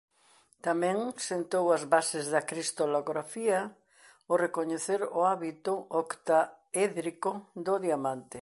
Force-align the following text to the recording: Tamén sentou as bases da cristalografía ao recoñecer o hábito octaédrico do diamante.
Tamén 0.65 0.97
sentou 1.29 1.65
as 1.77 1.83
bases 1.93 2.25
da 2.33 2.41
cristalografía 2.49 3.59
ao 4.27 4.35
recoñecer 4.45 5.01
o 5.19 5.21
hábito 5.31 5.71
octaédrico 6.01 7.31
do 7.65 7.75
diamante. 7.85 8.37